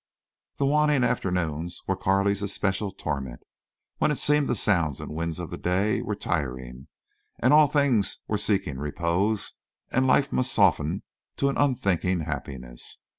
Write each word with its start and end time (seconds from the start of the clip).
The 0.57 0.65
waning 0.65 1.03
afternoons 1.03 1.79
were 1.85 1.95
Carley's 1.95 2.41
especial 2.41 2.89
torment, 2.89 3.43
when 3.99 4.09
it 4.09 4.17
seemed 4.17 4.47
the 4.47 4.55
sounds 4.55 4.99
and 4.99 5.11
winds 5.13 5.37
of 5.39 5.51
the 5.51 5.59
day 5.59 6.01
were 6.01 6.15
tiring, 6.15 6.87
and 7.37 7.53
all 7.53 7.67
things 7.67 8.17
were 8.27 8.39
seeking 8.39 8.79
repose, 8.79 9.57
and 9.91 10.07
life 10.07 10.31
must 10.31 10.53
soften 10.53 11.03
to 11.37 11.49
an 11.49 11.57
unthinking 11.59 12.21
happiness. 12.21 12.97